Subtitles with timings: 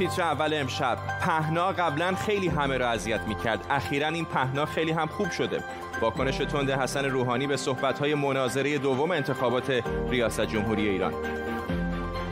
[0.00, 0.98] تیتر اول امشب.
[1.20, 3.66] پهنا قبلا خیلی همه را اذیت می‌کرد.
[3.70, 5.64] اخیرا این پهنا خیلی هم خوب شده.
[6.00, 11.12] واکنش تند حسن روحانی به صحبت‌های مناظره دوم انتخابات ریاست جمهوری ایران.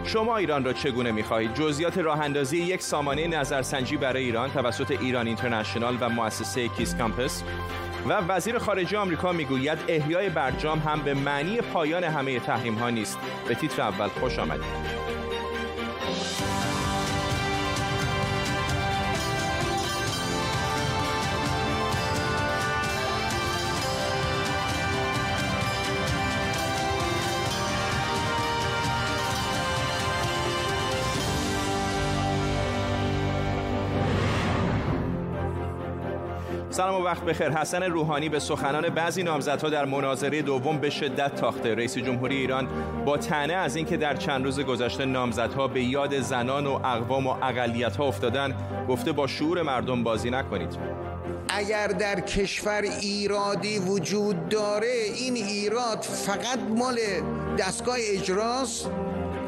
[0.04, 5.26] شما ایران را چگونه می‌خواهید؟ جزئیات راه اندازی یک سامانه نظرسنجی برای ایران توسط ایران
[5.26, 7.42] اینترنشنال و مؤسسه کیس کامپس
[8.08, 13.18] و وزیر خارجه آمریکا می‌گوید احیای برجام هم به معنی پایان همه تحریم ها نیست.
[13.48, 14.97] به تیتر اول خوش آمدید.
[36.70, 37.50] سلام و وقت بخیر.
[37.50, 41.74] حسن روحانی به سخنان بعضی نامزدها در مناظره دوم به شدت تاخته.
[41.74, 42.68] رئیس جمهوری ایران
[43.04, 47.30] با تنه از اینکه در چند روز گذشته نامزدها به یاد زنان و اقوام و
[47.30, 48.54] اقلیت ها افتادن
[48.88, 50.78] گفته با شعور مردم بازی نکنید.
[51.48, 56.98] اگر در کشور ایرادی وجود داره این ایراد فقط مال
[57.58, 58.90] دستگاه اجراست؟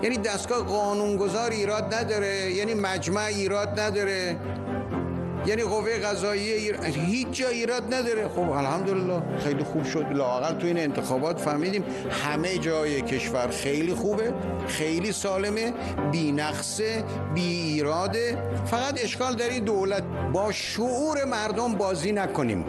[0.02, 4.36] یعنی دستگاه قانونگذار ایراد نداره یعنی مجمع ایراد نداره.
[5.46, 8.28] یعنی قوه قضاییه هیچ جا ایراد نداره.
[8.28, 10.06] خب الحمدلله خیلی خوب شد.
[10.12, 11.84] لاقل تو این انتخابات فهمیدیم
[12.24, 14.32] همه جای کشور خیلی خوبه
[14.68, 15.72] خیلی سالمه
[16.12, 20.02] بی نقصه بی ایراده فقط اشکال این دولت
[20.32, 22.64] با شعور مردم بازی نکنیم.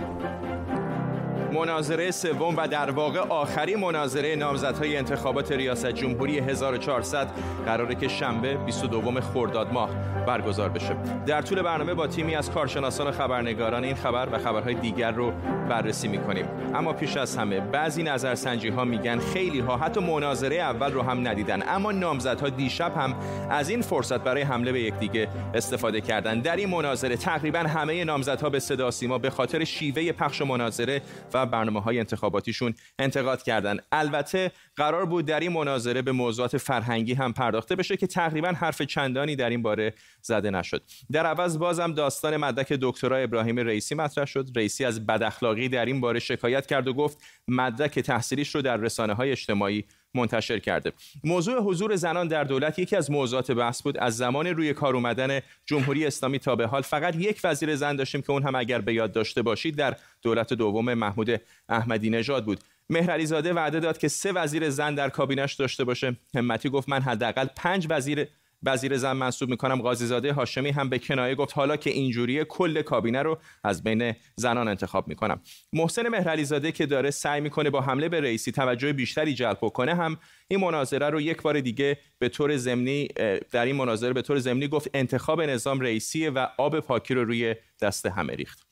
[1.53, 7.27] مناظره سوم و در واقع آخری مناظره نامزدهای انتخابات ریاست جمهوری 1400
[7.65, 9.89] قراره که شنبه 22 خرداد ماه
[10.27, 10.95] برگزار بشه.
[11.25, 15.31] در طول برنامه با تیمی از کارشناسان و خبرنگاران این خبر و خبرهای دیگر رو
[15.69, 16.45] بررسی می‌کنیم.
[16.75, 21.27] اما پیش از همه بعضی نظرسنجی ها میگن خیلی ها حتی مناظره اول رو هم
[21.27, 21.63] ندیدن.
[21.67, 23.15] اما نامزدها دیشب هم
[23.49, 26.39] از این فرصت برای حمله به یکدیگه استفاده کردن.
[26.39, 31.01] در این مناظره تقریبا همه نامزدها به صدا سیما به خاطر شیوه پخش مناظره
[31.33, 33.77] و برنامه های انتخاباتیشون انتقاد کردن.
[33.91, 38.81] البته قرار بود در این مناظره به موضوعات فرهنگی هم پرداخته بشه که تقریبا حرف
[38.81, 40.83] چندانی در این باره زده نشد.
[41.11, 44.47] در عوض بازم داستان مدرک دکترا ابراهیم رئیسی مطرح شد.
[44.55, 47.17] رئیسی از بداخلاقی در این باره شکایت کرد و گفت
[47.47, 50.91] مدرک تحصیلیش رو در رسانه های اجتماعی منتشر کرده.
[51.23, 53.97] موضوع حضور زنان در دولت یکی از موضوعات بحث بود.
[53.97, 58.21] از زمان روی کار اومدن جمهوری اسلامی تا به حال فقط یک وزیر زن داشتیم
[58.21, 62.59] که اون هم اگر به یاد داشته باشید در دولت دوم محمود احمدی نژاد بود.
[62.89, 66.15] مهرعلی زاده وعده داد که سه وزیر زن در کابینش داشته باشه.
[66.35, 68.27] همتی گفت من حداقل پنج وزیر
[68.63, 72.81] وزیر زن منصوب می‌کنم قاضی زاده هاشمی هم به کنایه گفت حالا که اینجوری کل
[72.81, 75.41] کابینه رو از بین زنان انتخاب می‌کنم.
[75.73, 79.95] محسن مهرعلی زاده که داره سعی می‌کنه با حمله به رئیسی توجه بیشتری جلب کنه
[79.95, 80.17] هم
[80.47, 83.07] این مناظره رو یک بار دیگه به طور ضمنی
[83.51, 87.55] در این مناظره به طور ضمنی گفت انتخاب نظام رئیسی و آب پاکی رو روی
[87.81, 88.70] دست همه ریخت.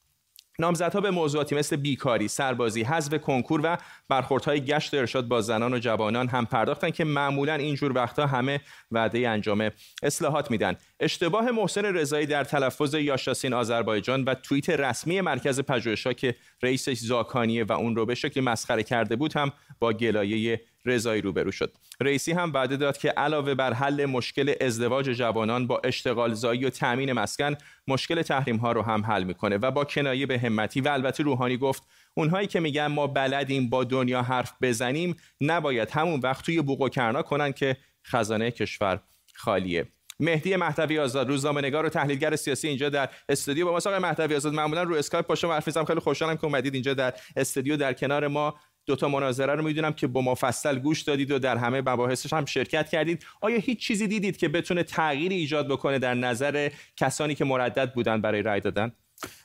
[0.59, 3.77] نامزدها به موضوعاتی مثل بیکاری، سربازی، حذف کنکور و
[4.09, 8.61] برخوردهای گشت ارشاد با زنان و جوانان هم پرداختن که معمولا اینجور وقتها همه
[8.91, 9.71] وعده انجام
[10.03, 10.75] اصلاحات میدن.
[10.99, 17.63] اشتباه محسن رضایی در تلفظ یاشاسین آذربایجان و توییت رسمی مرکز پژوهش‌ها که رئیسش زاکانیه
[17.63, 21.77] و اون رو به شکلی مسخره کرده بود هم با گلایه رضایی روبرو شد.
[22.01, 26.69] رئیسی هم وعده داد که علاوه بر حل مشکل ازدواج جوانان با اشتغال زایی و
[26.69, 27.55] تامین مسکن
[27.87, 31.57] مشکل تحریم ها رو هم حل می‌کنه و با کنایه به همتی و البته روحانی
[31.57, 36.81] گفت اونهایی که میگن ما بلدیم با دنیا حرف بزنیم نباید همون وقت توی بوق
[36.81, 38.99] و کرنا کنن که خزانه کشور
[39.35, 39.87] خالیه.
[40.19, 43.77] مهدی مهدوی آزاد روزنامه‌نگار و تحلیلگر سیاسی اینجا در استودیو با ما.
[43.77, 47.13] آقای مهدوی آزاد معمولا رو اسکایپ با شما حرف خیلی خوشحالم که اومدید اینجا در
[47.35, 47.77] استودیو.
[47.77, 48.55] در کنار ما
[48.89, 52.89] دوتا مناظره رو می‌دونم که با مفصل گوش دادید و در همه مباحثش هم شرکت
[52.89, 53.25] کردید.
[53.41, 58.21] آیا هیچ چیزی دیدید که بتونه تغییری ایجاد بکنه در نظر کسانی که مردد بودن
[58.21, 58.91] برای رای دادن؟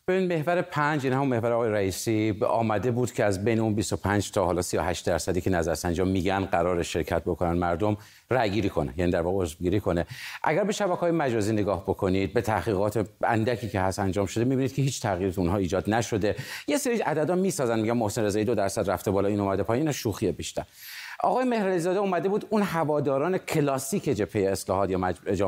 [0.09, 4.31] ببین محور پنج این همون محور آقای رئیسی آمده بود که از بین اون 25
[4.31, 7.97] تا حالا 38 درصدی که نظرسنجی میگن قرار شرکت بکنن مردم
[8.31, 10.07] رأی گیری کنه یعنی در واقع گیری کنه.
[10.43, 14.75] اگر به شبکه های مجازی نگاه بکنید به تحقیقات اندکی که هست انجام شده می‌بینید
[14.75, 16.37] که هیچ تغییری تو اونها ایجاد نشده.
[16.69, 20.33] یه سری عددا می‌سازن میگن محسن رضایی دو درصد رفته بالا این اومده پایین شوخی
[20.33, 20.65] بیشتر.
[21.23, 24.99] آقای مهرعلی زاده اومده بود اون هواداران کلاسیک جبهه اصلاحات یا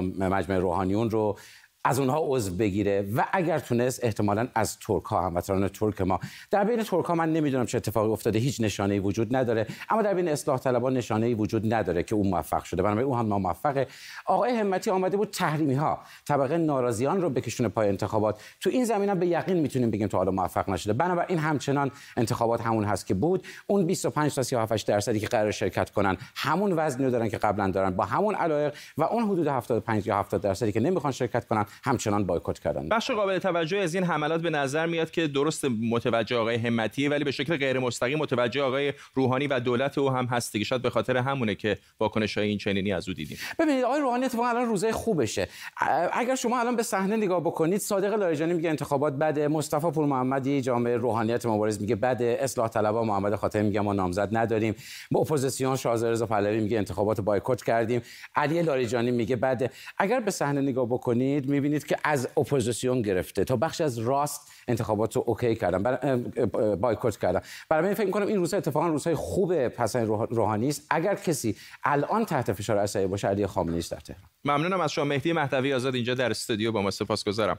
[0.00, 1.38] مجمع روحانیون رو
[1.86, 6.20] از اونها عضو بگیره و اگر تونست احتمالا از ترک ها هموطنان ترک ما.
[6.50, 9.66] در بین ترک ها من نمی‌دونم چه اتفاقی افتاده هیچ نشانه ای وجود نداره.
[9.90, 12.82] اما در بین اصلاح طلبان نشانه ای وجود نداره که اون موفق شده.
[12.82, 13.86] بنابراین اون هم موفقه
[14.26, 15.98] آقای همتی آمده بود تحریمی ها
[16.28, 18.40] طبقه ناراضیان رو بکشونه پای انتخابات.
[18.60, 20.92] تو این زمینه به یقین می‌تونیم بگیم تو حالا موفق نشده.
[20.92, 23.46] بنابراین همچنان انتخابات همون هست که بود.
[23.66, 27.70] اون 25 تا 37 درصدی که قرار شرکت کنن همون وزنی رو دارن که قبلا
[27.70, 27.90] دارن.
[27.90, 32.26] با همون علایق و اون حدود 75 یا 70 درصدی که نمی‌خوان شرکت کنن همچنان
[32.26, 32.88] بایکوت کردن.
[32.88, 37.24] بخش قابل توجه از این حملات به نظر میاد که درست متوجه آقای همتیه ولی
[37.24, 40.64] به شکل غیر مستقیم متوجه آقای روحانی و دولت او هم هست دیگه.
[40.64, 43.38] شاید به خاطر همونه که واکنش های این چنینی از او دیدیم.
[43.58, 45.48] ببینید آقای روحانی اتفاقا الان روزای خوبشه.
[46.12, 50.60] اگر شما الان به صحنه نگاه بکنید صادق لاریجانی میگه انتخابات بده مصطفی پور محمدی
[50.60, 54.74] جامعه روحانیت مبارز میگه بده اصلاح طلبها محمد خاتمی میگه ما نامزد نداریم.
[55.10, 58.02] با اپوزیسیون شاهزاده رضا پهلوی میگه انتخابات بایکوت کردیم.
[58.34, 59.70] علی لاریجانی میگه بده.
[59.98, 65.16] اگر به صحنه نگاه بکنید می‌بینید که از اپوزیسیون گرفته تا بخش از راست انتخابات
[65.16, 66.16] رو OK کردن بر...
[66.76, 67.40] بایکوت کردن.
[67.68, 70.86] برای من فکر می‌کنم این روزها اتفاقا روزهای خوب حسن روحانی است.
[70.90, 74.30] اگر کسی الان تحت فشار عصبی باشه علی خامنه‌ای در تهران.
[74.44, 75.04] ممنونم از شما.
[75.04, 77.58] مهدی مهدوی آزاد اینجا در استودیو با ما سپاسگزارم.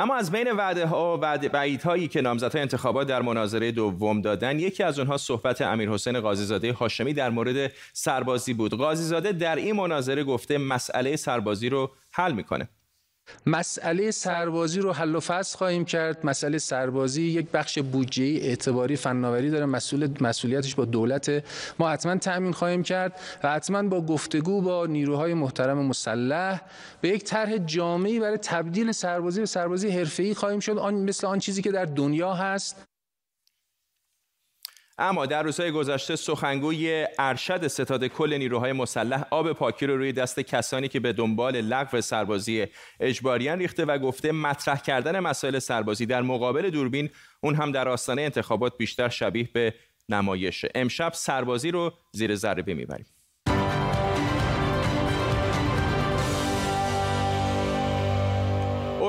[0.00, 4.58] اما از بین وعده ها و بعید هایی که نامزدهای انتخابات در مناظره دوم دادن
[4.58, 8.74] یکی از اونها صحبت امیر حسین قاضیزاده هاشمی در مورد سربازی بود.
[8.74, 12.68] قاضیزاده در این مناظره گفته مسئله سربازی رو حل می‌کنه.
[13.46, 16.26] مسئله سربازی رو حل و فصل خواهیم کرد.
[16.26, 19.66] مسئله سربازی یک بخش بودجه اعتباری فناوری داره.
[19.66, 21.44] مسئول مسئولیتش با دولت.
[21.78, 26.60] ما حتما تامین خواهیم کرد و حتما با گفتگو با نیروهای محترم مسلح
[27.00, 30.78] به یک طرح جامعی برای تبدیل سربازی به سربازی حرفه‌ای خواهیم شد.
[30.78, 32.89] آن مثل آن چیزی که در دنیا هست.
[35.00, 40.40] اما در روزهای گذشته سخنگوی ارشد ستاد کل نیروهای مسلح آب پاکی رو روی دست
[40.40, 42.66] کسانی که به دنبال لغو سربازی
[43.00, 47.10] اجباریان ریخته و گفته مطرح کردن مسائل سربازی در مقابل دوربین
[47.40, 49.74] اون هم در آستانه انتخابات بیشتر شبیه به
[50.08, 50.68] نمایشه.
[50.74, 53.06] امشب سربازی رو زیر ذره می‌بریم.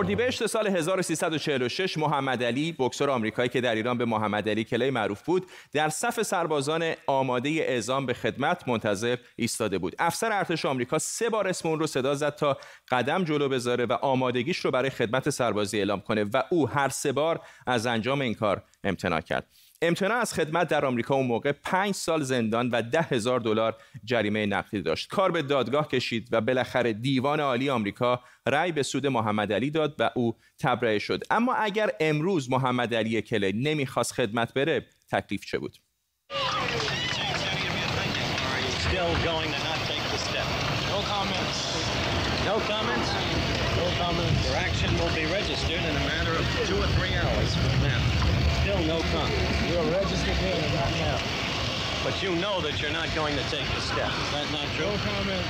[0.02, 5.22] اردیبهشت سال 1346 محمد علی بکسور آمریکایی که در ایران به محمد علی کلی معروف
[5.22, 9.96] بود در صف سربازان آماده اعزام به خدمت منتظر ایستاده بود.
[10.00, 12.58] افسر ارتش آمریکا سه بار اسم اون رو صدا زد تا
[12.92, 17.12] قدم جلو بذاره و آمادگیش رو برای خدمت سربازی اعلام کنه و او هر سه
[17.12, 19.48] بار از انجام این کار امتناع کرد.
[19.84, 24.46] امتناع از خدمت در آمریکا اون موقع پنج سال زندان و ده هزار دلار جریمه
[24.46, 25.10] نقدی داشت.
[25.10, 29.96] کار به دادگاه کشید و بالاخره دیوان عالی آمریکا رأی به سود محمد علی داد
[30.00, 31.24] و او تبرئه شد.
[31.32, 35.78] اما اگر امروز محمد علی کلی نمی‌خواست خدمت بره تکلیف چه بود؟
[48.62, 49.48] Still no comment.
[49.70, 51.18] You're registered here and not now.
[52.06, 54.12] But you know that you're not going to take the step.
[54.24, 54.86] Is that not true?
[54.86, 55.46] No comment.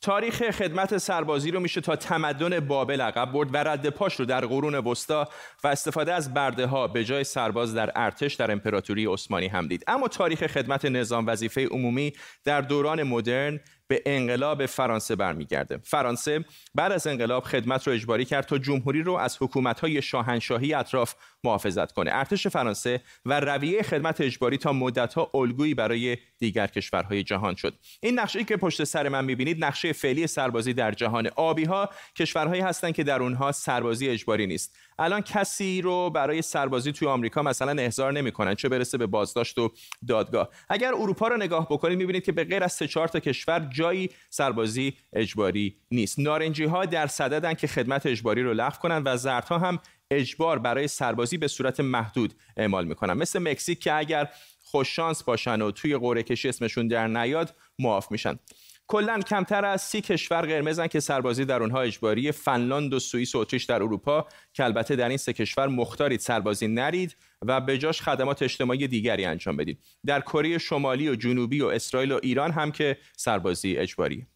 [0.00, 4.46] تاریخ خدمت سربازی رو میشه تا تمدن بابل عقب برد و رد پاش رو در
[4.46, 5.28] قرون وسطا
[5.64, 9.84] و استفاده از برده ها به جای سرباز در ارتش در امپراتوری عثمانی هم دید
[9.86, 12.12] اما تاریخ خدمت نظام وظیفه عمومی
[12.44, 15.78] در دوران مدرن به انقلاب فرانسه برمیگرده.
[15.84, 16.44] فرانسه
[16.74, 21.92] بعد از انقلاب خدمت رو اجباری کرد تا جمهوری رو از حکومت‌های شاهنشاهی اطراف محافظت
[21.92, 22.10] کنه.
[22.14, 27.74] ارتش فرانسه و رویه خدمت اجباری تا مدتها الگویی برای دیگر کشورهای جهان شد.
[28.00, 32.62] این نقشه که پشت سر من می‌بینید نقشه فعلی سربازی در جهان آبی ها کشورهایی
[32.62, 34.76] هستند که در اونها سربازی اجباری نیست.
[34.98, 39.72] الان کسی رو برای سربازی توی آمریکا مثلا احضار نمی‌کنن چه برسه به بازداشت و
[40.08, 40.48] دادگاه.
[40.68, 44.10] اگر اروپا رو نگاه بکنید می‌بینید که به غیر از سه چهار تا کشور جایی
[44.30, 46.18] سربازی اجباری نیست.
[46.18, 49.78] نارنجی ها در صددن که خدمت اجباری رو لغو کنن و زردها هم
[50.10, 53.12] اجبار برای سربازی به صورت محدود اعمال می‌کنن.
[53.12, 54.28] مثل مکزیک که اگر
[54.62, 58.38] خوششانس باشن و توی قرعه کشی اسمشون در نیاد معاف میشن.
[58.88, 63.38] کلا کمتر از سی کشور قرمزن که سربازی در اونها اجباری فنلاند و سوئیس و
[63.38, 68.02] اتریش در اروپا که البته در این سه کشور مختارید سربازی نرید و به جاش
[68.02, 69.78] خدمات اجتماعی دیگری انجام بدید.
[70.06, 74.26] در کره شمالی و جنوبی و اسرائیل و ایران هم که سربازی اجباری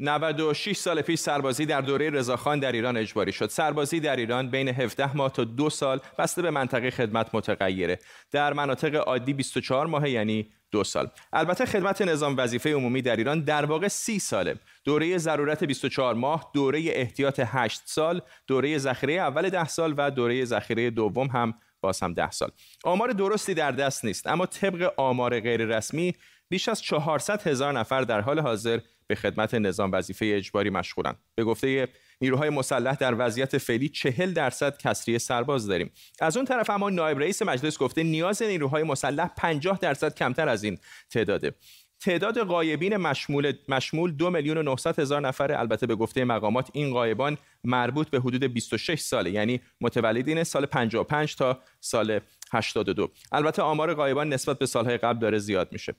[0.00, 3.50] 96 سال پیش سربازی در دوره رضاخان در ایران اجباری شد.
[3.50, 7.98] سربازی در ایران بین 17 ماه تا دو سال بسته به منطقه خدمت متغیره.
[8.32, 11.10] در مناطق عادی 24 ماه یعنی دو سال.
[11.32, 14.56] البته خدمت نظام وظیفه عمومی در ایران در واقع 30 ساله.
[14.84, 20.44] دوره ضرورت 24 ماه، دوره احتیاط 8 سال، دوره ذخیره اول 10 سال و دوره
[20.44, 22.50] ذخیره دوم هم باز هم 10 سال.
[22.84, 26.14] آمار درستی در دست نیست اما طبق آمار غیر رسمی
[26.48, 31.44] بیش از 400 هزار نفر در حال حاضر به خدمت نظام وظیفه اجباری مشغولند به
[31.44, 31.88] گفته
[32.20, 35.90] نیروهای مسلح در وضعیت فعلی چهل درصد کسری سرباز داریم.
[36.20, 40.64] از اون طرف اما نایب رئیس مجلس گفته نیاز نیروهای مسلح 50 درصد کمتر از
[40.64, 40.78] این
[41.10, 41.54] تعداده
[42.00, 45.52] تعداد غایبین مشمول مشمول دو میلیون و 900 هزار نفر.
[45.52, 51.36] البته به گفته مقامات این غایبان مربوط به حدود 26 ساله یعنی متولدین سال 55
[51.36, 52.20] تا سال
[52.52, 55.94] 82 البته آمار غایبان نسبت به سالهای قبل داره زیاد میشه.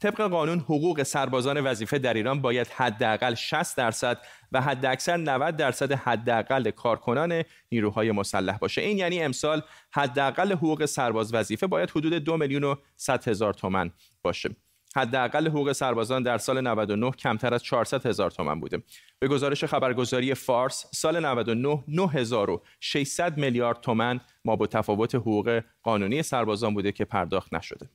[0.00, 4.18] طبق قانون حقوق سربازان وظیفه در ایران باید حداقل 60 درصد
[4.52, 7.42] و حداکثر 90 درصد حداقل کارکنان
[7.72, 8.80] نیروهای مسلح باشه.
[8.82, 13.90] این یعنی امسال حداقل حقوق سرباز وظیفه باید حدود دو میلیون و 100 هزار تومن
[14.22, 14.50] باشه.
[14.96, 18.82] حداقل حقوق سربازان در سال 99 کمتر از 400 هزار تومن بوده.
[19.18, 26.74] به گزارش خبرگزاری فارس سال 99 9600 میلیارد تومن ما با تفاوت حقوق قانونی سربازان
[26.74, 27.90] بوده که پرداخت نشده.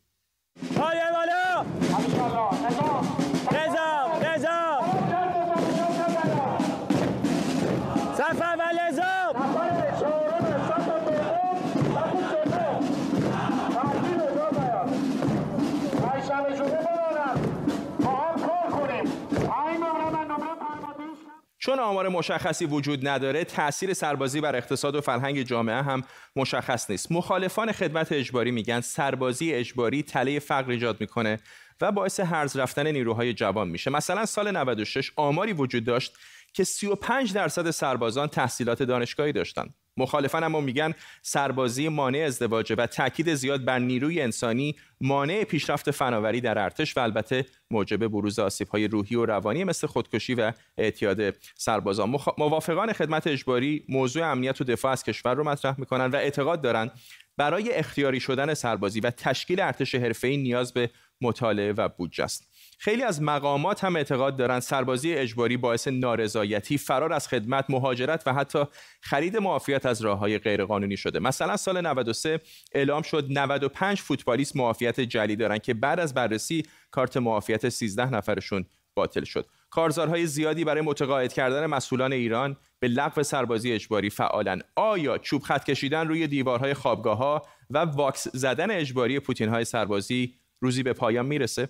[21.66, 26.04] چون آمار مشخصی وجود نداره تاثیر سربازی بر اقتصاد و فرهنگ جامعه هم
[26.36, 27.12] مشخص نیست.
[27.12, 31.40] مخالفان خدمت اجباری میگن سربازی اجباری تله فقر ایجاد می‌کنه
[31.82, 33.92] و باعث هرز رفتن نیروهای جوان میشه.
[33.92, 36.14] مثلا سال 96 آماری وجود داشت
[36.54, 39.74] که 35 درصد سربازان تحصیلات دانشگاهی داشتند.
[39.98, 46.42] مخالفان اما میگن سربازی مانع ازدواجه و تاکید زیاد بر نیروی انسانی مانع پیشرفت فناوری
[46.42, 48.40] در ارتش و البته موجب بروز
[48.72, 52.18] های روحی و روانی مثل خودکشی و اعتیاد سربازان.
[52.38, 56.92] موافقان خدمت اجباری موضوع امنیت و دفاع از کشور رو مطرح می‌کنن و اعتقاد دارند
[57.38, 60.90] برای اختیاری شدن سربازی و تشکیل ارتش حرفه‌ای نیاز به
[61.22, 62.55] مطالعه و بودجه است.
[62.78, 68.34] خیلی از مقامات هم اعتقاد دارند سربازی اجباری باعث نارضایتی، فرار از خدمت، مهاجرت و
[68.34, 68.64] حتی
[69.02, 71.20] خرید معافیت از راههای غیرقانونی شده.
[71.20, 72.40] مثلا سال 93
[72.72, 78.66] اعلام شد 95 فوتبالیست معافیت جلی دارند که بعد از بررسی کارت معافیت 13 نفرشون
[78.96, 79.46] باطل شد.
[79.70, 84.62] کارزارهای زیادی برای متقاعد کردن مسئولان ایران به لغو سربازی اجباری فعالن.
[84.76, 90.36] آیا چوب خط کشیدن روی دیوارهای خوابگاه ها و واکس زدن اجباری پوتین های سربازی
[90.60, 91.70] روزی به پایان می‌رسه؟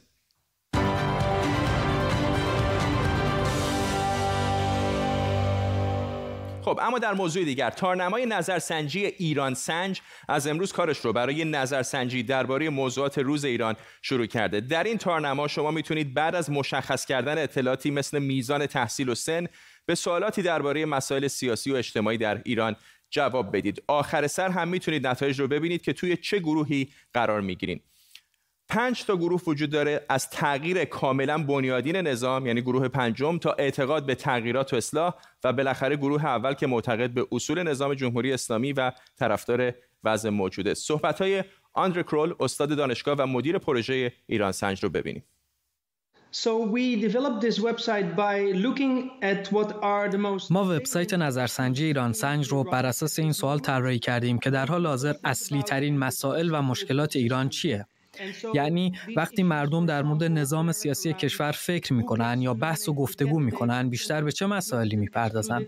[6.65, 12.23] خب اما در موضوع دیگر تارنمای نظرسنجی ایران سنج از امروز کارش رو برای نظرسنجی
[12.23, 14.61] درباره موضوعات روز ایران شروع کرده.
[14.61, 19.47] در این تارنما شما می‌تونید بعد از مشخص کردن اطلاعاتی مثل میزان تحصیل و سن
[19.85, 22.75] به سوالاتی درباره مسائل سیاسی و اجتماعی در ایران
[23.09, 23.83] جواب بدید.
[23.87, 27.83] آخر سر هم می‌تونید نتایج رو ببینید که توی چه گروهی قرار می‌گیرید
[28.69, 30.05] پنج تا گروه وجود داره.
[30.09, 35.53] از تغییر کاملا بنیادین نظام یعنی گروه پنجم تا اعتقاد به تغییرات و اصلاح و
[35.53, 40.73] بالاخره گروه اول که معتقد به اصول نظام جمهوری اسلامی و طرفدار وضع موجوده.
[40.73, 41.43] صحبت های
[41.73, 45.23] آندر کرول استاد دانشگاه و مدیر پروژه ایران سنج رو ببینیم.
[50.51, 54.85] ما وبسایت نظرسنجی ایران سنج رو بر اساس این سوال طراحی کردیم که در حال
[54.87, 57.87] حاضر اصلی ترین مسائل و مشکلات ایران چیه؟
[58.53, 63.89] یعنی وقتی مردم در مورد نظام سیاسی کشور فکر می‌کنن یا بحث و گفتگو می‌کنن
[63.89, 65.65] بیشتر به چه مسائلی می‌پردازن؟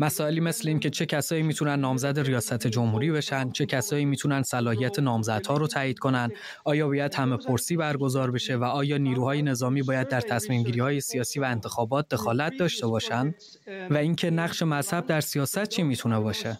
[0.00, 4.98] مسائلی مثل این که چه کسایی می‌تونن نامزد ریاست جمهوری بشن چه کسایی می‌تونن صلاحیت
[4.98, 6.30] نامزدها رو تایید کنن
[6.64, 11.00] آیا باید همه پرسی برگزار بشه و آیا نیروهای نظامی باید در تصمیم گیری های
[11.00, 13.34] سیاسی و انتخابات دخالت داشته باشند
[13.90, 16.58] و اینکه نقش مذهب در سیاست چی می‌تونه باشه؟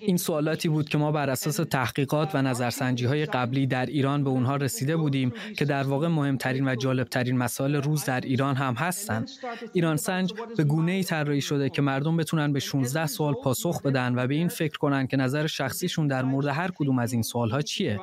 [0.00, 4.30] این سوالاتی بود که ما بر اساس تحقیقات و نظرسنجی های قبلی در ایران به
[4.30, 9.30] اونها رسیده بودیم که در واقع مهمترین و جالبترین مسائل روز در ایران هم هستند.
[9.72, 14.14] ایران سنج به گونه ای طراحی شده که مردم بتونن به 16 سوال پاسخ بدن
[14.18, 17.50] و به این فکر کنن که نظر شخصیشون در مورد هر کدوم از این سوال
[17.50, 18.00] ها چیه.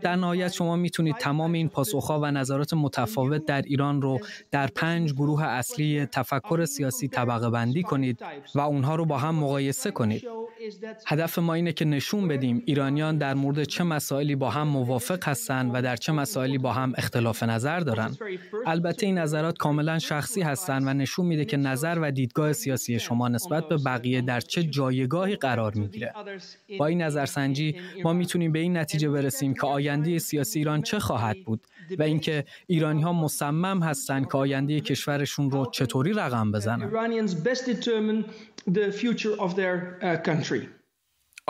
[0.00, 5.12] در نهایت شما می‌تونید تمام این پاسخ و نظرات متفاوت در ایران رو در پنج
[5.12, 8.18] گروه اصلی تفکر سیاسی طبقه بندی کنید
[8.54, 10.24] و اونها رو با هم مقایسه کنید.
[11.06, 15.51] هدف ما اینه که نشون بدیم ایرانیان در مورد چه مسائلی با هم موافق هستند
[15.74, 18.18] و در چه مسائلی با هم اختلاف نظر دارند.
[18.66, 23.28] البته این نظرات کاملا شخصی هستند و نشون میده که نظر و دیدگاه سیاسی شما
[23.28, 26.12] نسبت به بقیه در چه جایگاهی قرار می‌گیره.
[26.78, 31.36] با این نظرسنجی ما می‌تونیم به این نتیجه برسیم که آینده سیاسی ایران چه خواهد
[31.44, 31.60] بود
[31.98, 36.90] و اینکه ایرانی ها مصمم هستند که آینده کشورشون رو چطوری رقم بزنن.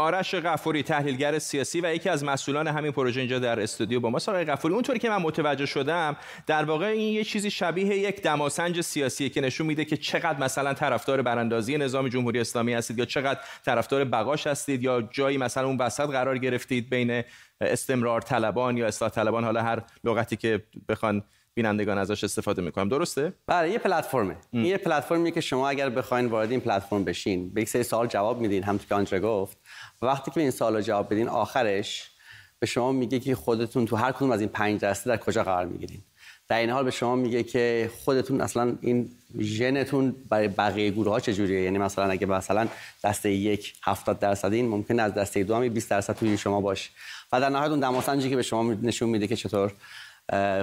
[0.02, 4.18] آرش غفوری تحلیلگر سیاسی و یکی از مسئولان همین پروژه اینجا در استودیو با ما.
[4.28, 6.16] آقای غفوری اونطوری که من متوجه شدم
[6.46, 10.74] در واقع این یه چیزی شبیه یک دماسنج سیاسیه که نشون میده که چقدر مثلا
[10.74, 15.76] طرفدار براندازی نظام جمهوری اسلامی هستید یا چقدر طرفدار بقاش هستید یا جایی مثلا اون
[15.76, 17.22] وسط قرار گرفتید بین
[17.60, 19.44] استمرار طلبان یا اصلاح طلبان.
[19.44, 21.22] حالا هر لغتی که بخوان
[21.54, 22.88] بینندگان ازش استفاده می‌کنم.
[22.88, 24.36] درسته؟ بله یه پلتفرمه.
[24.50, 28.06] این یه پلتفرمیه که شما اگر بخواین وارد این پلتفرم بشین به یک سری سوال
[28.06, 29.56] جواب میدین همونطور که آنجا گفت.
[30.02, 32.10] و وقتی که این سوالا جواب بدین آخرش
[32.58, 35.66] به شما میگه که خودتون تو هر کدوم از این پنج دسته در کجا قرار
[35.66, 36.02] می‌گیرین.
[36.48, 41.20] در این حال به شما میگه که خودتون اصلا این ژنتون برای بقیه گروه ها
[41.20, 42.68] چجوریه؟ یعنی مثلا اگه مثلا
[43.04, 46.90] دسته یک 70 درصد این ممکن از دسته دو هم 20 درصد توی شما باشه.
[47.32, 49.72] و در نهایت اون دماسنجی که به شما نشون میده که چطور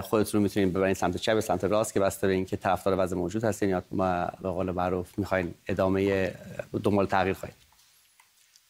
[0.01, 3.43] خودتون رو می‌تونید ببرین سمت چپ سمت راست که بسته به اینکه طرفدار وضع موجود
[3.43, 3.83] هستین یا
[4.41, 6.31] به قول معروف می‌خواین ادامه
[6.83, 7.69] دنبال تغییر خواهید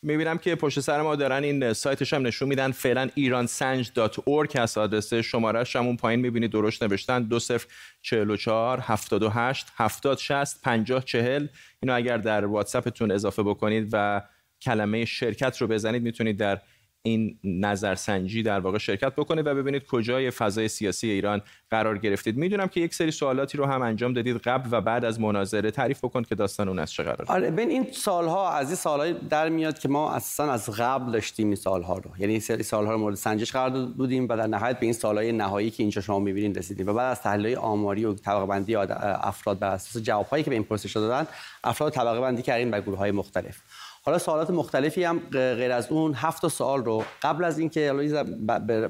[0.02, 4.78] می‌بینم که پشت سر ما دارن این سایتش هم نشون میدن فعلا ایرانسنج.org هست.
[4.78, 11.48] آدرس شمارهش هم اون پایین می‌بینید درشت نوشتن 2044 78 70 60 50 40
[11.82, 14.22] اینو اگر در واتساپتون اضافه بکنید و
[14.62, 16.62] کلمه شرکت رو بزنید می‌تونید در
[17.02, 22.38] این نظرسنجی در واقع شرکت بکنید و ببینید کجای فضای سیاسی ایران قرار گرفتید.
[22.38, 25.72] می‌دونم که یک سری سوالاتی رو هم انجام دادید قبل و بعد از مناظره.
[25.72, 29.14] تعریف بکن که داستان اون از چه قرار آره ببین این سالها از این سالهای
[29.30, 32.12] در میاد که ما اصلا از قبل داشتیم این سالها رو.
[32.20, 35.32] یعنی این سری سالها رو مورد سنجش قرار بودیم و در نهایت به این سالهای
[35.32, 36.88] نهایی که اینجا شما می‌بینید رسیدیم.
[36.88, 40.64] و بعد از تحلیل آماری و طبقه بندی افراد بر اساس جوابهایی که به این
[40.64, 41.28] پرسش دادن
[41.64, 43.58] افراد طبقه بندی کردیم به گروه‌های مختلف.
[44.04, 47.94] حالا سوالات مختلفی هم غیر از اون هفت سوال رو قبل از اینکه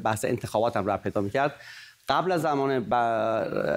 [0.04, 1.56] بحث انتخابات هم پیدا می‌کرد.
[2.10, 2.94] قبل از زمان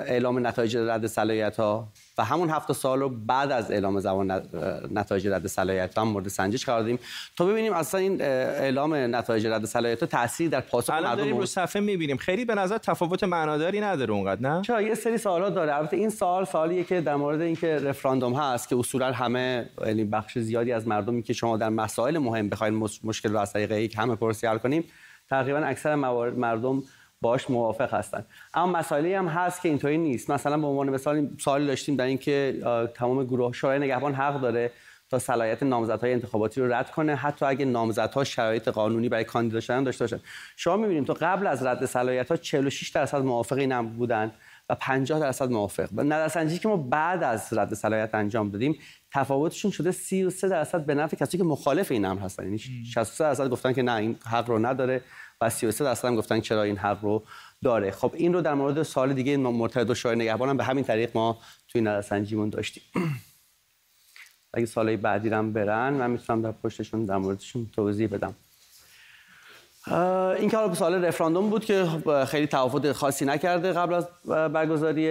[0.06, 4.42] اعلام نتایج رد صلاحیت ها و همون هفت سال رو بعد از اعلام زمان
[4.90, 6.98] نتایج رد صلاحیت هم مورد سنجش قرار دادیم.
[7.36, 11.82] تا ببینیم اصلا این اعلام نتایج رد صلاحیت تاثیر در پاسخ مردم داریم رو صفحه
[11.82, 12.16] می‌بینیم.
[12.16, 15.74] خیلی به نظر تفاوت معناداری نداره اونقدر نه؟ چرا؟ یه سری سوالات داره.
[15.74, 20.38] البته این سوال سوالیه که در مورد اینکه رفراندوم هست که اصولا همه یعنی بخش
[20.38, 22.74] زیادی از مردمی که شما در مسائل مهم بخواید
[23.04, 24.84] مشکل رو از طریق یک همه پرسی حل کنیم
[25.30, 26.82] تقریبا اکثر موارد مردم
[27.22, 28.24] باش موافق هستن.
[28.54, 30.30] اما مسائلی هم هست که اینطوری نیست.
[30.30, 32.62] مثلا به عنوان مثال سوالی داشتیم در اینکه
[32.94, 34.70] تمام گروه شورای نگهبان حق داره
[35.10, 39.84] تا صلاحیت نامزدهای انتخاباتی رو رد کنه حتی اگه نامزدها شرایط قانونی برای کاندیدا شدن
[39.84, 40.20] داشته باشن.
[40.56, 44.32] شما می‌بینید تو قبل از رد صلاحیت ها 46 درصد موافق این بودن
[44.70, 45.88] و 50 درصد موافق.
[45.96, 48.78] و نظرسنجی که ما بعد از رد صلاحیت انجام دادیم
[49.12, 52.44] تفاوتشون شده 33 درصد به نفع کسی که مخالف این امر هستن.
[52.44, 55.00] یعنی 63 درصد گفتن که نه این حق رو نداره.
[55.42, 57.22] و 33 درصد هم گفتن چرا این حق رو
[57.62, 57.90] داره.
[57.90, 61.10] خب این رو در مورد سال دیگه مرتضی و شورای نگهبان هم به همین طریق
[61.14, 62.82] ما توی نظرسنجیمون داشتیم.
[64.54, 68.34] اگه سالهای بعدی هم برن من می‌تونم در پشتشون در موردشون توضیح بدم.
[70.38, 71.86] این که سال رفراندوم بود که
[72.26, 75.08] خیلی توافق خاصی نکرده قبل از برگزاری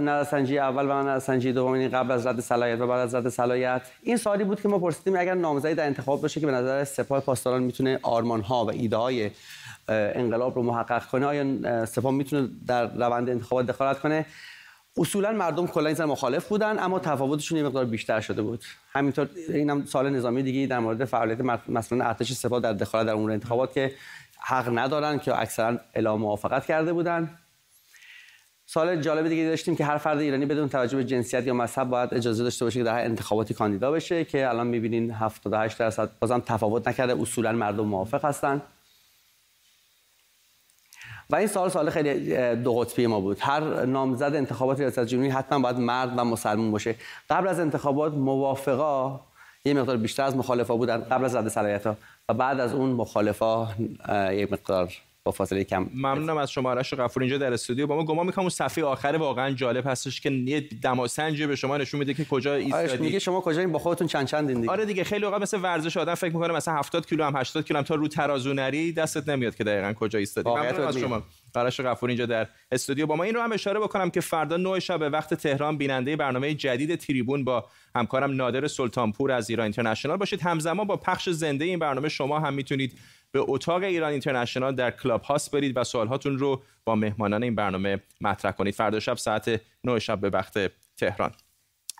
[0.00, 3.82] نظرسنجی اول و نظرسنجی دوم یعنی قبل از رد صلاحیت و بعد از رد صلاحیت.
[4.02, 7.20] این سالی بود که ما پرسیدیم اگر نامزدی در انتخاب باشه که به نظر سپاه
[7.20, 9.30] پاسداران می‌تونه آرمان ها و ایده های
[9.90, 14.26] انقلاب رو محقق کنه آیا سپاه می‌تونه در روند انتخابات دخالت کنه؟
[14.96, 18.64] اصولا مردم کلا این مخالف بودن اما تفاوتشون یه مقدار بیشتر شده بود.
[18.92, 23.30] همینطور اینم سال نظامی دیگه در مورد فعالیت مثلا ارتش سپاه در دخالت در امور
[23.30, 23.92] انتخابات که
[24.40, 27.38] حق ندارن که اکثرا اعلام موافقت کرده بودن.
[28.66, 32.14] سال جالب دیگه داشتیم که هر فرد ایرانی بدون توجه به جنسیت یا مذهب باید
[32.14, 36.88] اجازه داشته باشه که در انتخاباتی کاندیدا بشه که الان می‌بینین 78 درصد بازم تفاوت
[36.88, 38.62] نکرده اصولا مردم موافق هستن.
[41.30, 43.36] و این سال سال خیلی دو قطبی ما بود.
[43.40, 46.94] هر نامزد انتخابات ریاست جمهوری حتما باید مرد و مسلمان باشه.
[47.30, 49.20] قبل از انتخابات موافقا
[49.64, 51.96] یه مقدار بیشتر از مخالفا بودن قبل از رد صلاحیت ها
[52.28, 53.68] و بعد از اون مخالفا
[54.08, 54.92] یه مقدار
[55.24, 55.86] با فاصله کم.
[55.94, 57.86] ممنونم از شما آرش غفور اینجا در استودیو.
[57.86, 61.76] با ما گمان می‌کنم اون صفحه آخر واقعا جالب هستش که یه دماسنجی به شما
[61.76, 64.84] نشون میده که کجا ایستادی میگه شما کجا این با خودتون چند چند دیگه آره
[64.84, 67.84] دیگه خیلی اوقات مثل ورزش آدم فکر می‌کنه مثلا 70 کیلو هم 80 کیلو هم
[67.84, 70.50] تا رو ترازو نری دستت نمیاد که دقیقاً کجا ایستادی.
[70.50, 71.22] ممنونم از شما.
[71.54, 73.06] آرش غفور اینجا در استودیو.
[73.06, 76.54] با ما این رو هم اشاره بکنم که فردا 9 شب وقت تهران بیننده برنامه
[76.54, 80.16] جدید تریبون با همکارم نادر سلطانپور از ایران اینترنشنال.
[80.16, 82.98] باشید همزمان با پخش زنده این برنامه شما هم می‌تونید
[83.32, 88.52] به اتاق ایران اینترنشنال در Clubhouse برید و سوالهاتون رو با مهمانان این برنامه مطرح
[88.52, 88.74] کنید.
[88.74, 91.32] فردا شب ساعت 9 شب به وقت تهران.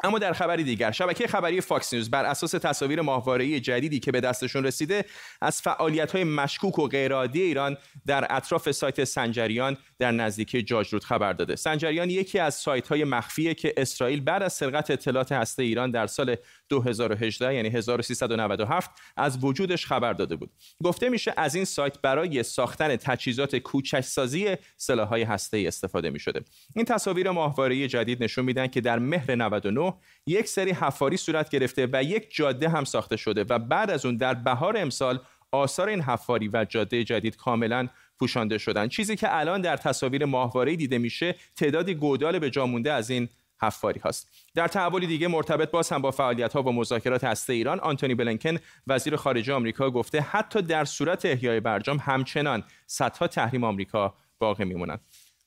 [0.05, 4.21] اما در خبری دیگر شبکه خبری Fox News بر اساس تصاویر ماهواره‌ای جدیدی که به
[4.21, 5.05] دستشون رسیده
[5.41, 11.57] از فعالیت‌های مشکوک و غیرعادی ایران در اطراف سایت سنجریان در نزدیکی جاجرود خبر داده.
[11.57, 16.37] سنجریان یکی از سایت‌های مخفیه که اسرائیل بعد از سرقت اطلاعات هسته ایران در سال
[16.69, 20.51] 2018 یعنی 1397 از وجودش خبر داده بود.
[20.85, 26.41] گفته میشه از این سایت برای ساختن تجهیزات کوچک‌سازی سلاح‌های هسته‌ای استفاده می‌شده.
[26.77, 29.90] این تصاویر ماهواره‌ای جدید نشون میدن که در مهر 99
[30.27, 34.17] یک سری حفاری صورت گرفته و یک جاده هم ساخته شده و بعد از اون
[34.17, 35.21] در بهار امسال
[35.53, 38.89] آثار این حفاری و جاده جدید کاملا پوشانده شدن.
[38.89, 43.29] چیزی که الان در تصاویر ماهواره دیده میشه تعدادی گودال به جا مونده از این
[43.63, 44.29] حفاری هاست.
[44.55, 48.57] در تحولی دیگه مرتبط باز هم با فعالیت ها و مذاکرات هسته ایران آنتونی بلنکن
[48.87, 55.01] وزیر خارجه آمریکا گفته حتی در صورت احیای برجام همچنان صدها تحریم آمریکا باقی میمونند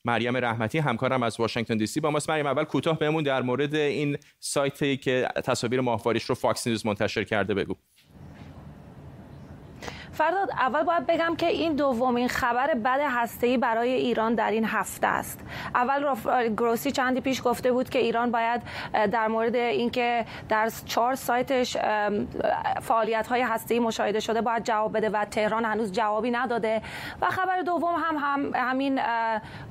[0.06, 2.30] مریم رحمتی همکارم از واشنگتن دی سی با ماست.
[2.30, 7.24] مریم اول کوتاه بهمون در مورد این سایتی که تصاویر ماهواریش رو Fox News منتشر
[7.24, 7.76] کرده بگو.
[10.14, 15.08] فرداد اول باید بگم که این دومین خبر بد هسته‌ای برای ایران در این هفته
[15.08, 15.40] است.
[15.76, 16.16] اول
[16.58, 18.62] گروسی چندی پیش گفته بود که ایران باید
[19.12, 21.78] در مورد اینکه در چهار سایتش
[22.82, 26.82] فعالیت های هسته‌ای مشاهده شده باید جواب بده و تهران هنوز جوابی نداده.
[27.22, 29.00] و خبر دوم هم, هم همین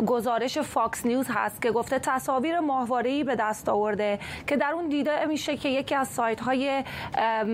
[0.07, 5.25] گزارش Fox News هست که گفته تصاویر ماهواره‌ای به دست آورده که در اون دیده
[5.25, 6.85] میشه که یکی از سایت های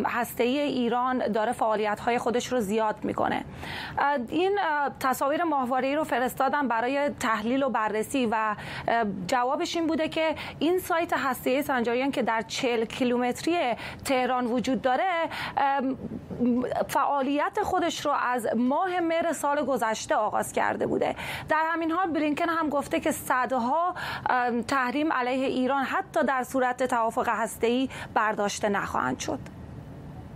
[0.05, 3.45] هسته‌ای ایران داره فعالیت های خودش رو زیاد زیاد می‌کنه.
[4.29, 4.59] این
[5.01, 8.57] تصاویر ماهواره رو فرستادم برای تحلیل و بررسی و
[9.27, 15.29] جوابش این بوده که این سایت هسته سنجاریان که در 40 کیلومتری تهران وجود داره
[16.89, 21.15] فعالیت خودش رو از ماه مهر سال گذشته آغاز کرده بوده.
[21.49, 23.95] در همین حال بلینکن هم گفته که صدها
[24.69, 29.58] تحریم علیه ایران حتی در صورت توافق هسته‌ای برداشته نخواهند شد.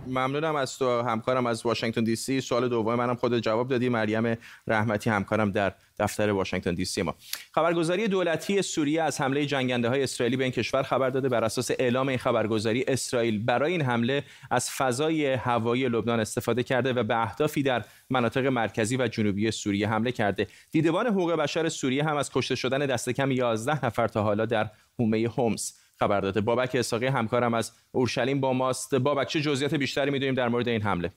[0.07, 2.41] ممنونم از تو همکارم از واشنگتن دی سی.
[2.41, 3.89] سوال دوم منم خود جواب دادی.
[3.89, 4.37] مریم
[4.67, 7.15] رحمتی همکارم در دفتر واشنگتن دی سی ما.
[7.51, 11.29] خبرگزاری دولتی سوریه از حمله جنگنده های اسرائیلی به این کشور خبر داده.
[11.29, 16.93] بر اساس اعلام این خبرگزاری اسرائیل برای این حمله از فضای هوایی لبنان استفاده کرده
[16.93, 20.47] و به اهدافی در مناطق مرکزی و جنوبی سوریه حمله کرده.
[20.71, 24.69] دیدبان حقوق بشر سوریه هم از کشته شدن دست کم 11 نفر تا حالا در
[24.99, 25.82] حومه هومس.
[26.03, 26.41] خبر داده.
[26.41, 28.95] بابک اساقی همکارم از اورشلیم با ماست.
[28.95, 31.11] بابک چه جزئیات بیشتری می‌دونیم در مورد این حمله؟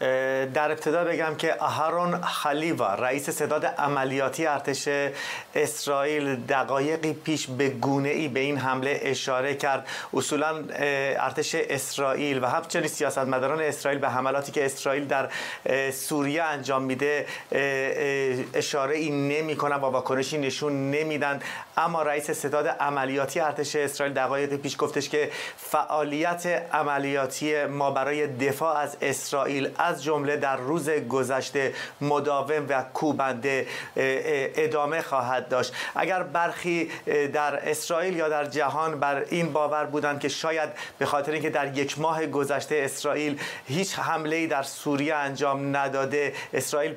[0.00, 4.88] در ابتدا بگم که اهرون خلیوا رئیس صداد عملیاتی ارتش
[5.54, 9.88] اسرائیل دقایقی پیش به گونه ای به این حمله اشاره کرد.
[10.14, 10.64] اصولا
[11.18, 15.28] ارتش اسرائیل و همچنین سیاستمداران اسرائیل به حملاتی که اسرائیل در
[15.90, 17.26] سوریه انجام میده
[18.54, 21.40] اشاره ای نمی کنن و واکنشی نشون نمیدن.
[21.76, 28.76] اما رئیس صداد عملیاتی ارتش اسرائیل دقایق پیش گفتش که فعالیت عملیاتی ما برای دفاع
[28.76, 35.72] از اسرائیل جمله در روز گذشته مداوم و کوبنده ادامه خواهد داشت.
[35.94, 36.90] اگر برخی
[37.32, 41.78] در اسرائیل یا در جهان بر این باور بودند که شاید به خاطر اینکه در
[41.78, 46.94] یک ماه گذشته اسرائیل هیچ حمله ای در سوریه انجام نداده اسرائیل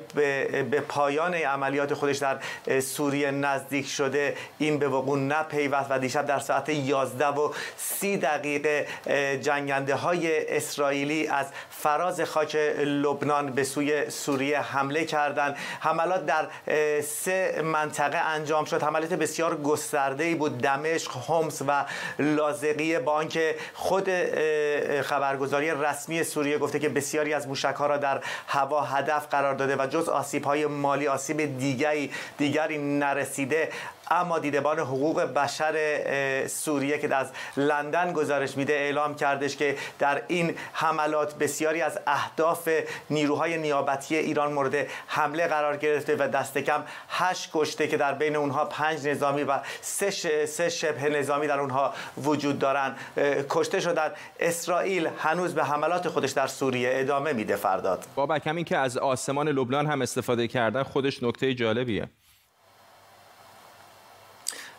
[0.70, 2.38] به پایان عملیات خودش در
[2.80, 8.86] سوریه نزدیک شده این به وقوع نپیوست و دیشب در ساعت 11 و 30 دقیقه
[9.42, 16.46] جنگنده های اسرائیلی از فراز خاک لبنان به سوی سوریه حمله کردند حملات در
[17.00, 18.82] سه منطقه انجام شد.
[18.82, 20.58] حملات بسیار گسترده ای بود.
[20.58, 21.84] دمشق همس و
[22.18, 24.10] لازقیه با آنکه خود
[25.02, 29.76] خبرگزاری رسمی سوریه گفته که بسیاری از موشک ها را در هوا هدف قرار داده
[29.76, 33.68] و جز آسیب های مالی آسیب دیگری دیگری نرسیده
[34.10, 40.54] اما دیدبان حقوق بشر سوریه که از لندن گزارش میده اعلام کردش که در این
[40.72, 42.68] حملات بسیاری از اهداف
[43.10, 48.36] نیروهای نیابتی ایران مورد حمله قرار گرفته و دست کم هشت کشته که در بین
[48.36, 50.10] اونها پنج نظامی و سه,
[50.46, 52.94] سه شبه نظامی در اونها وجود دارن.
[53.50, 58.04] کشته شدن اسرائیل هنوز به حملات خودش در سوریه ادامه میده فرداد.
[58.14, 62.08] بابک همین که از آسمان لبنان هم استفاده کردن خودش نکته جالبیه.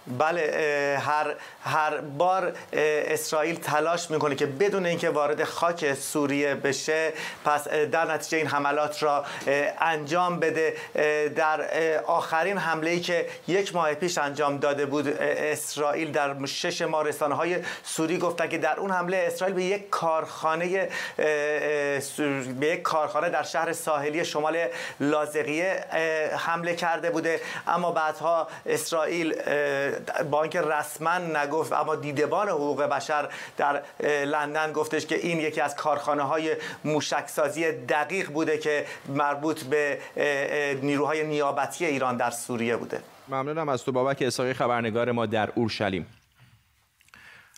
[0.08, 7.14] بله هر هر بار اسرائیل تلاش می‌کنه که بدون اینکه وارد خاک سوریه بشه
[7.46, 9.26] پس در نتیجه این حملات را
[9.82, 10.74] انجام بده.
[11.36, 11.62] در
[12.04, 17.36] آخرین حمله ای که یک ماه پیش انجام داده بود اسرائیل در شش ماه رسانه
[17.36, 23.44] های سوری گفتن که در اون حمله اسرائیل به یک کارخانه به یک کارخانه در
[23.44, 24.68] شهر ساحلی شمال
[25.00, 25.86] لازقیه
[26.38, 27.42] حمله کرده بوده.
[27.68, 29.36] اما بعدها اسرائیل
[30.32, 33.82] با اینکه رسما نگفت اما دیدبان حقوق بشر در
[34.26, 40.00] لندن گفتش که این یکی از کارخانه های موشکسازی دقیق بوده که مربوط به
[40.82, 43.02] نیروهای نیابتی ایران در سوریه بوده.
[43.28, 46.06] ممنونم از تو بابک اساقی خبرنگار ما در اورشلیم.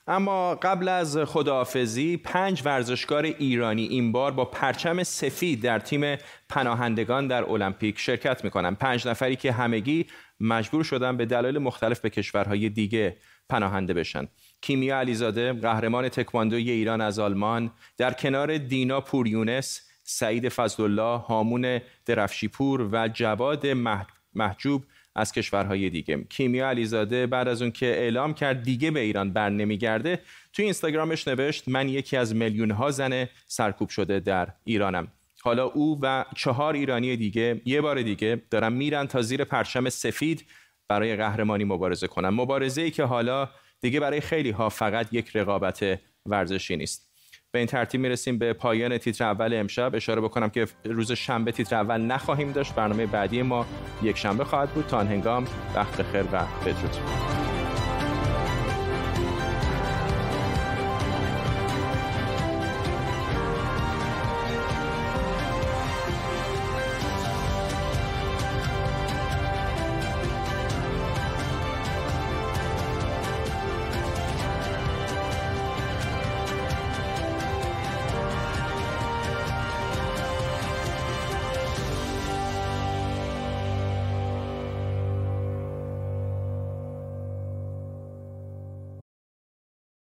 [0.10, 6.18] اما قبل از خداحافظی پنج ورزشکار ایرانی این بار با پرچم سفید در تیم
[6.50, 8.76] پناهندگان در المپیک شرکت می‌کنن.
[8.76, 10.06] پنج نفری که همگی
[10.40, 13.18] مجبور شدن به دلایل مختلف به کشورهای دیگه
[13.50, 14.28] پناهنده بشن.
[14.62, 17.72] کیمیا علیزاده قهرمان تکواندوی ایران از آلمان.
[17.98, 23.68] در کنار دینا پوریونس سعید فضلالله هامون درفشیپور و جواد
[24.36, 24.84] محجوب
[25.18, 26.24] از کشورهای دیگه.
[26.30, 30.22] کیمیا علیزاده بعد از اون که اعلام کرد دیگه به ایران بر نمیگرده
[30.54, 35.08] توی اینستاگرامش نوشت من یکی از میلیون ها زن سرکوب شده در ایرانم.
[35.42, 40.46] حالا او و چهار ایرانی دیگه یه بار دیگه دارن میرن تا زیر پرچم سفید
[40.88, 42.30] برای قهرمانی مبارزه کنن.
[42.30, 43.50] مبارزه ای که حالا
[43.82, 47.07] دیگه برای خیلی ها فقط یک رقابت ورزشی نیست.
[47.58, 49.92] به این ترتیب می‌رسیم به پایان تیتر اول امشب.
[49.96, 52.76] اشاره بکنم که روز شنبه تیتر اول نخواهیم داشت.
[52.76, 53.66] برنامه بعدی ما
[54.04, 54.88] یک شنبه خواهد بود.
[54.88, 57.37] تا هنگام وقت خیر و بدرود.